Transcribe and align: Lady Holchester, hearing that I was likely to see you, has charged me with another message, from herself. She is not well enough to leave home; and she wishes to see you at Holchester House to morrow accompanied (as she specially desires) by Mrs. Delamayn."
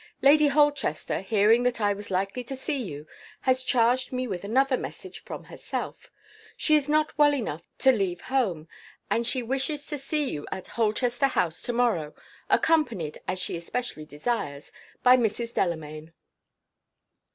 Lady 0.23 0.47
Holchester, 0.47 1.19
hearing 1.21 1.61
that 1.61 1.79
I 1.79 1.93
was 1.93 2.09
likely 2.09 2.43
to 2.45 2.55
see 2.55 2.81
you, 2.81 3.05
has 3.41 3.63
charged 3.63 4.11
me 4.11 4.25
with 4.27 4.43
another 4.43 4.75
message, 4.75 5.19
from 5.23 5.43
herself. 5.43 6.09
She 6.57 6.75
is 6.75 6.89
not 6.89 7.15
well 7.19 7.35
enough 7.35 7.67
to 7.77 7.91
leave 7.91 8.21
home; 8.21 8.67
and 9.11 9.27
she 9.27 9.43
wishes 9.43 9.85
to 9.89 9.99
see 9.99 10.31
you 10.31 10.47
at 10.51 10.69
Holchester 10.69 11.27
House 11.27 11.61
to 11.61 11.73
morrow 11.73 12.15
accompanied 12.49 13.21
(as 13.27 13.37
she 13.37 13.59
specially 13.59 14.07
desires) 14.07 14.71
by 15.03 15.17
Mrs. 15.17 15.53
Delamayn." 15.53 16.13